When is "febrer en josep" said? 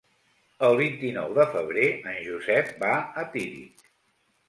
1.57-2.75